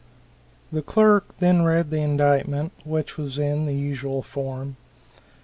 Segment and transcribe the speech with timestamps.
[0.71, 4.77] The clerk then read the indictment, which was in the usual form.